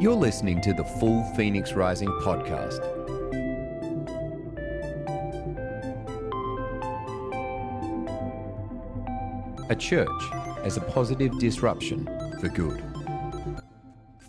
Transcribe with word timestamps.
You're 0.00 0.14
listening 0.14 0.60
to 0.60 0.72
the 0.72 0.84
Full 0.84 1.24
Phoenix 1.34 1.72
Rising 1.72 2.06
podcast. 2.20 2.78
A 9.68 9.74
church 9.74 10.08
as 10.62 10.76
a 10.76 10.80
positive 10.82 11.36
disruption 11.40 12.06
for 12.40 12.48
good. 12.48 12.80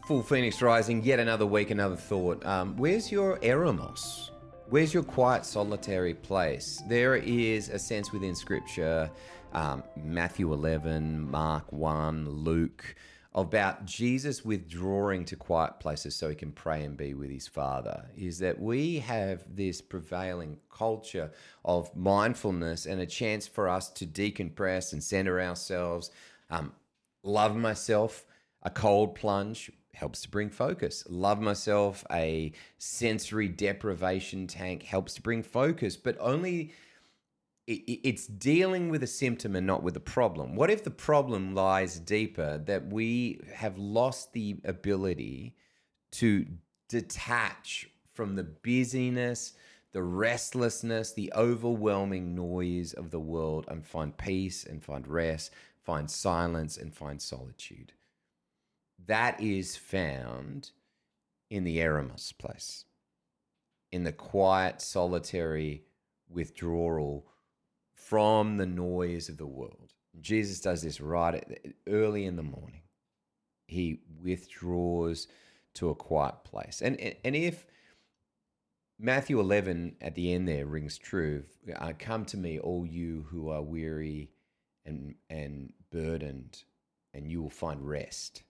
Full 0.08 0.24
Phoenix 0.24 0.60
Rising, 0.64 1.04
yet 1.04 1.20
another 1.20 1.46
week, 1.46 1.70
another 1.70 1.96
thought. 1.96 2.44
Um, 2.48 2.76
where's 2.76 3.12
your 3.12 3.38
eremos? 3.38 4.32
Where's 4.70 4.92
your 4.92 5.04
quiet, 5.04 5.46
solitary 5.46 6.16
place? 6.16 6.82
There 6.88 7.16
is 7.16 7.70
a 7.70 7.78
sense 7.78 8.12
within 8.12 8.34
Scripture, 8.34 9.12
um, 9.54 9.84
Matthew 9.96 10.52
11, 10.52 11.30
Mark 11.30 11.72
1, 11.72 12.28
Luke, 12.28 12.96
about 13.34 13.86
Jesus 13.86 14.44
withdrawing 14.44 15.24
to 15.26 15.36
quiet 15.36 15.80
places 15.80 16.16
so 16.16 16.30
he 16.30 16.36
can 16.36 16.52
pray 16.52 16.84
and 16.84 16.98
be 16.98 17.14
with 17.14 17.30
his 17.30 17.48
Father. 17.48 18.10
Is 18.18 18.40
that 18.40 18.60
we 18.60 19.00
have 19.00 19.44
this 19.56 19.82
prevailing 19.82 20.58
culture 20.72 21.32
of 21.64 21.96
mindfulness 21.96 22.86
and 22.86 23.00
a 23.00 23.06
chance 23.06 23.48
for 23.48 23.70
us 23.70 23.90
to 23.92 24.08
decompress 24.08 24.94
and 24.94 25.04
center 25.04 25.40
ourselves, 25.40 26.10
um, 26.50 26.74
love 27.22 27.56
myself, 27.56 28.26
a 28.64 28.70
cold 28.70 29.14
plunge 29.14 29.72
helps 29.94 30.22
to 30.22 30.30
bring 30.30 30.50
focus. 30.50 31.04
Love 31.10 31.40
myself, 31.40 32.06
a 32.12 32.52
sensory 32.78 33.48
deprivation 33.48 34.48
tank 34.48 34.84
helps 34.84 35.14
to 35.14 35.22
bring 35.22 35.44
focus, 35.44 35.98
but 35.98 36.18
only 36.20 36.74
it's 37.72 38.26
dealing 38.26 38.90
with 38.90 39.04
a 39.04 39.08
symptom 39.08 39.56
and 39.56 39.68
not 39.68 39.84
with 39.84 39.96
a 39.96 40.02
problem. 40.02 40.56
What 40.56 40.72
if 40.72 40.84
the 40.84 40.92
problem 40.92 41.54
lies 41.54 42.00
deeper 42.00 42.58
that 42.66 42.92
we 42.92 43.42
have 43.54 43.78
lost 43.78 44.34
the 44.34 44.58
ability 44.66 45.56
to 46.14 46.46
detach 46.88 47.88
from 48.14 48.36
the 48.36 48.44
busyness, 48.44 49.54
the 49.92 50.02
restlessness, 50.02 51.14
the 51.14 51.32
overwhelming 51.36 52.34
noise 52.34 52.94
of 52.94 53.12
the 53.12 53.20
world 53.20 53.66
and 53.68 53.86
find 53.86 54.18
peace 54.18 54.64
and 54.64 54.84
find 54.84 55.08
rest, 55.08 55.52
find 55.84 56.10
silence 56.10 56.78
and 56.78 56.94
find 56.94 57.22
solitude? 57.22 57.94
that 59.08 59.42
is 59.42 59.76
found 59.76 60.72
in 61.50 61.64
the 61.64 61.78
eremos 61.78 62.38
place, 62.38 62.86
in 63.92 64.04
the 64.04 64.12
quiet, 64.12 64.82
solitary 64.82 65.84
withdrawal 66.30 67.26
from 68.00 68.58
the 68.58 68.66
noise 68.66 69.30
of 69.30 69.38
the 69.38 69.46
world. 69.46 69.94
Jesus 70.22 70.60
does 70.62 70.82
this 70.82 71.02
right 71.02 71.76
early 71.88 72.26
in 72.26 72.36
the 72.36 72.44
morning. 72.44 72.82
He 73.68 74.00
withdraws 74.22 75.28
to 75.76 75.90
a 75.90 75.96
quiet 75.96 76.44
place. 76.44 76.82
And, 76.82 77.00
and 77.24 77.36
if 77.36 77.66
Matthew 79.00 79.40
11 79.40 79.98
at 80.02 80.16
the 80.16 80.34
end 80.34 80.48
there 80.48 80.66
rings 80.66 80.98
true, 80.98 81.44
uh, 81.76 81.94
come 82.00 82.26
to 82.26 82.38
me, 82.38 82.60
all 82.60 82.86
you 82.86 83.26
who 83.30 83.50
are 83.50 83.62
weary 83.62 84.32
and, 84.86 85.16
and 85.30 85.74
burdened, 85.92 86.64
and 87.14 87.30
you 87.30 87.42
will 87.42 87.50
find 87.50 87.88
rest 87.88 88.44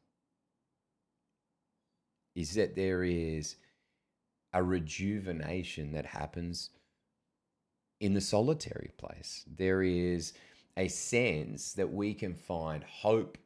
is 2.35 2.53
that 2.53 2.75
there 2.75 3.03
is 3.03 3.57
a 4.53 4.63
rejuvenation 4.63 5.91
that 5.91 6.05
happens 6.05 6.69
in 7.99 8.13
the 8.13 8.21
solitary 8.21 8.91
place. 8.97 9.45
There 9.57 9.81
is 9.81 10.33
a 10.77 10.87
sense 10.87 11.73
that 11.73 11.91
we 11.91 12.13
can 12.13 12.33
find 12.33 12.83
hope, 12.83 13.37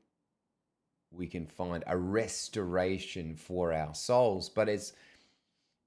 we 1.12 1.28
can 1.28 1.46
find 1.48 1.84
a 1.88 1.98
restoration 1.98 3.36
for 3.36 3.74
our 3.74 3.94
souls, 3.94 4.50
but 4.50 4.70
it's 4.70 4.94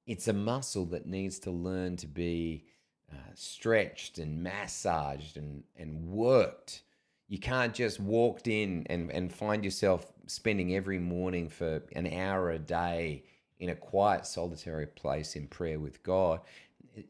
it's 0.07 0.29
a 0.29 0.33
muscle 0.33 0.85
that 0.87 1.07
needs 1.07 1.41
to 1.41 1.51
learn 1.51 1.97
to 1.97 2.07
be 2.07 2.65
uh, 3.13 3.17
stretched 3.35 4.19
and 4.19 4.43
massaged 4.43 5.37
and, 5.37 5.65
and 5.77 6.01
worked. 6.07 6.83
You 7.29 7.39
can't 7.41 7.75
just 7.75 7.99
walk 7.99 8.47
in 8.47 8.87
and, 8.89 9.11
and 9.11 9.33
find 9.33 9.65
yourself 9.65 10.07
spending 10.29 10.77
every 10.77 11.01
morning 11.01 11.49
for 11.49 11.83
an 11.97 12.07
hour 12.07 12.53
a 12.53 12.59
day 12.59 13.25
in 13.59 13.71
a 13.71 13.75
quiet, 13.75 14.27
solitary 14.27 14.87
place 14.87 15.35
in 15.35 15.49
prayer 15.49 15.81
with 15.81 16.03
God, 16.03 16.41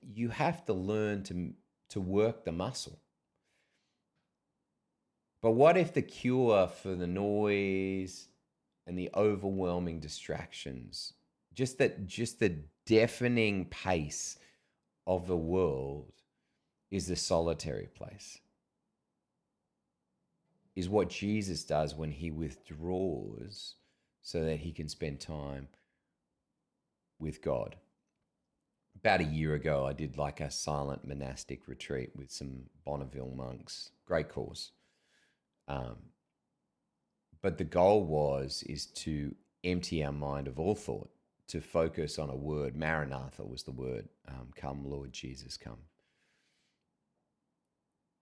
you 0.02 0.28
have 0.28 0.64
to 0.66 0.72
learn 0.72 1.22
to, 1.24 1.52
to 1.90 2.00
work 2.00 2.44
the 2.44 2.52
muscle. 2.52 3.00
But 5.42 5.52
what 5.52 5.76
if 5.76 5.92
the 5.94 6.02
cure 6.02 6.66
for 6.66 6.94
the 6.94 7.06
noise 7.06 8.28
and 8.86 8.98
the 8.98 9.10
overwhelming 9.14 10.00
distractions, 10.00 11.12
just 11.54 11.78
that 11.78 12.06
just 12.06 12.40
the 12.40 12.56
deafening 12.84 13.66
pace 13.66 14.38
of 15.06 15.26
the 15.26 15.36
world 15.36 16.12
is 16.90 17.06
the 17.06 17.16
solitary 17.16 17.88
place? 17.94 18.40
is 20.76 20.90
what 20.90 21.08
Jesus 21.08 21.64
does 21.64 21.94
when 21.94 22.10
he 22.10 22.30
withdraws 22.30 23.74
so 24.22 24.44
that 24.44 24.60
he 24.60 24.70
can 24.70 24.88
spend 24.88 25.18
time 25.18 25.68
with 27.18 27.40
God. 27.42 27.76
About 29.00 29.20
a 29.20 29.24
year 29.24 29.54
ago, 29.54 29.86
I 29.86 29.92
did 29.92 30.16
like 30.16 30.40
a 30.40 30.50
silent 30.50 31.06
monastic 31.06 31.68
retreat 31.68 32.10
with 32.16 32.30
some 32.30 32.64
Bonneville 32.84 33.32
monks. 33.36 33.90
Great 34.06 34.28
course. 34.28 34.72
Um, 35.68 35.96
but 37.42 37.58
the 37.58 37.64
goal 37.64 38.04
was 38.04 38.64
is 38.66 38.86
to 38.86 39.34
empty 39.64 40.04
our 40.04 40.12
mind 40.12 40.48
of 40.48 40.58
all 40.58 40.74
thought, 40.74 41.10
to 41.48 41.60
focus 41.60 42.18
on 42.18 42.30
a 42.30 42.36
word. 42.36 42.76
Maranatha 42.76 43.44
was 43.44 43.62
the 43.62 43.70
word. 43.72 44.08
Um, 44.28 44.48
come, 44.56 44.84
Lord 44.88 45.12
Jesus, 45.12 45.56
come. 45.56 45.78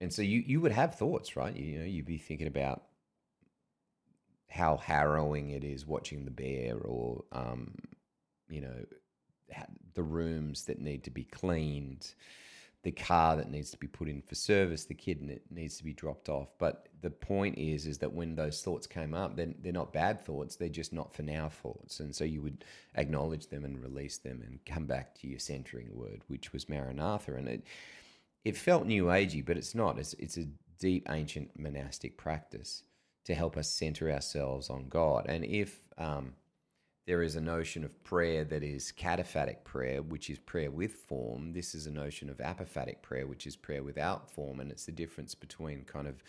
And 0.01 0.13
so 0.13 0.23
you 0.23 0.43
you 0.47 0.61
would 0.61 0.73
have 0.73 0.97
thoughts, 0.97 1.37
right? 1.37 1.55
You, 1.57 1.65
you 1.65 1.79
know, 1.79 1.85
you'd 1.85 2.05
be 2.05 2.19
thinking 2.19 2.47
about 2.49 2.83
how 4.51 4.77
harrowing 4.77 5.51
it 5.51 5.65
is 5.65 5.87
watching 5.87 6.25
the 6.25 6.31
bear, 6.31 6.77
or 6.77 7.25
um, 7.33 7.75
you 8.49 8.61
know, 8.61 8.85
the 9.95 10.03
rooms 10.03 10.65
that 10.65 10.81
need 10.81 11.05
to 11.05 11.11
be 11.11 11.25
cleaned, 11.25 12.15
the 12.83 12.93
car 12.93 13.37
that 13.37 13.51
needs 13.51 13.71
to 13.71 13.79
be 13.79 13.87
put 13.87 14.09
in 14.09 14.21
for 14.21 14.35
service, 14.35 14.85
the 14.85 14.95
kid 14.95 15.27
that 15.29 15.43
needs 15.51 15.79
to 15.79 15.85
be 15.85 15.93
dropped 15.93 16.29
off. 16.29 16.49
But 16.59 16.89
the 17.01 17.11
point 17.11 17.57
is, 17.59 17.87
is 17.87 17.99
that 17.99 18.13
when 18.13 18.35
those 18.35 18.63
thoughts 18.63 18.87
came 18.87 19.15
up, 19.15 19.37
then 19.37 19.55
they're 19.63 19.73
not 19.73 19.93
bad 19.93 20.21
thoughts; 20.25 20.57
they're 20.57 20.69
just 20.69 20.93
not 20.93 21.15
for 21.15 21.23
now 21.23 21.49
thoughts. 21.49 22.01
And 22.01 22.15
so 22.15 22.25
you 22.25 22.43
would 22.43 22.65
acknowledge 22.97 23.47
them 23.49 23.65
and 23.65 23.83
release 23.83 24.19
them, 24.19 24.43
and 24.47 24.59
come 24.67 24.87
back 24.87 25.15
to 25.21 25.29
your 25.29 25.39
centering 25.39 25.89
word, 25.95 26.23
which 26.29 26.53
was 26.53 26.69
Maranatha, 26.69 27.35
and 27.35 27.49
it 27.49 27.65
it 28.45 28.57
felt 28.57 28.87
new 28.87 29.05
agey, 29.07 29.45
but 29.45 29.57
it's 29.57 29.75
not. 29.75 29.99
It's, 29.99 30.13
it's 30.15 30.37
a 30.37 30.47
deep 30.79 31.07
ancient 31.11 31.59
monastic 31.59 32.19
practice 32.19 32.83
to 33.25 33.35
help 33.35 33.57
us 33.57 33.69
center 33.71 34.11
ourselves 34.11 34.69
on 34.69 34.89
God. 34.89 35.27
And 35.29 35.45
if 35.45 35.79
um, 35.97 36.35
there 37.07 37.23
is 37.23 37.37
a 37.37 37.41
notion 37.41 37.85
of 37.85 38.03
prayer 38.03 38.45
that 38.45 38.63
is 38.63 38.93
cataphatic 38.99 39.63
prayer, 39.65 40.01
which 40.03 40.31
is 40.31 40.39
prayer 40.39 40.71
with 40.71 40.95
form, 40.95 41.53
this 41.53 41.75
is 41.75 41.87
a 41.87 41.91
notion 41.91 42.31
of 42.31 42.39
apophatic 42.39 43.03
prayer, 43.03 43.27
which 43.27 43.47
is 43.47 43.57
prayer 43.57 43.83
without 43.83 44.31
form. 44.31 44.61
And 44.61 44.71
it's 44.71 44.87
the 44.87 44.93
difference 44.93 45.35
between 45.35 45.85
kind 45.85 46.07
of 46.07 46.23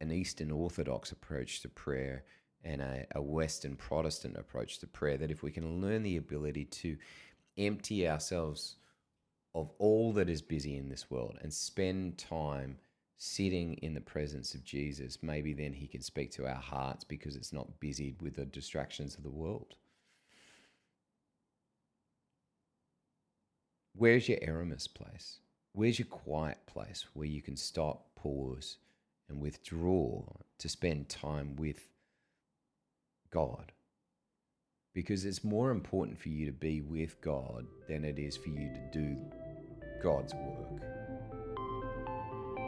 an 0.00 0.12
Eastern 0.12 0.50
Orthodox 0.50 1.10
approach 1.10 1.60
to 1.62 1.68
prayer 1.70 2.24
and 2.62 2.82
a, 2.82 3.06
a 3.14 3.22
Western 3.22 3.76
Protestant 3.76 4.36
approach 4.36 4.78
to 4.80 4.86
prayer. 4.86 5.16
That 5.16 5.30
if 5.30 5.42
we 5.42 5.50
can 5.50 5.80
learn 5.80 6.02
the 6.02 6.18
ability 6.18 6.66
to 6.66 6.98
empty 7.56 8.06
ourselves 8.06 8.76
of 9.54 9.70
all 9.78 10.12
that 10.12 10.28
is 10.28 10.42
busy 10.42 10.76
in 10.76 10.90
this 10.90 11.10
world 11.10 11.38
and 11.40 11.52
spend 11.52 12.18
time 12.18 12.76
sitting 13.16 13.74
in 13.74 13.94
the 13.94 14.00
presence 14.02 14.54
of 14.54 14.64
Jesus, 14.64 15.22
maybe 15.22 15.54
then 15.54 15.72
he 15.72 15.86
can 15.86 16.02
speak 16.02 16.30
to 16.32 16.46
our 16.46 16.54
hearts 16.56 17.04
because 17.04 17.36
it's 17.36 17.54
not 17.54 17.80
busied 17.80 18.20
with 18.20 18.36
the 18.36 18.44
distractions 18.44 19.14
of 19.16 19.22
the 19.22 19.30
world. 19.30 19.76
Where's 23.96 24.28
your 24.28 24.38
eremos 24.38 24.92
place? 24.92 25.38
Where's 25.72 26.00
your 26.00 26.06
quiet 26.06 26.58
place 26.66 27.06
where 27.14 27.26
you 27.26 27.40
can 27.40 27.56
stop, 27.56 28.14
pause, 28.16 28.78
and 29.28 29.40
withdraw 29.40 30.22
to 30.58 30.68
spend 30.68 31.08
time 31.08 31.54
with 31.56 31.88
God? 33.30 33.70
Because 34.94 35.24
it's 35.24 35.44
more 35.44 35.70
important 35.70 36.18
for 36.18 36.28
you 36.28 36.46
to 36.46 36.52
be 36.52 36.80
with 36.80 37.20
God 37.20 37.66
than 37.88 38.04
it 38.04 38.18
is 38.18 38.36
for 38.36 38.48
you 38.48 38.68
to 38.72 38.90
do 38.92 39.16
God's 40.02 40.34
work. 40.34 40.82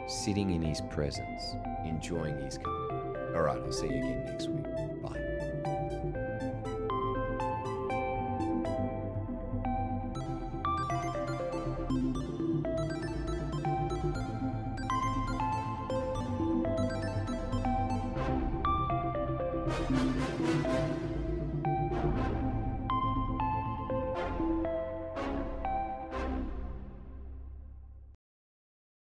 Sitting 0.07 0.51
in 0.51 0.61
His 0.61 0.81
presence, 0.89 1.55
enjoying 1.85 2.39
His 2.39 2.57
company. 2.57 2.99
All 3.35 3.41
right, 3.41 3.59
I'll 3.59 3.71
see 3.71 3.87
you 3.87 3.97
again 3.97 4.25
next 4.25 4.47
week. 4.47 4.65
Bye. 5.03 6.23
Thank 19.97 20.15
you. 22.41 22.46